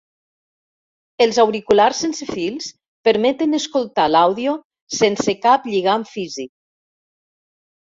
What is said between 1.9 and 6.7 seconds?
sense fils permeten escoltar l'àudio sense cap lligam físic.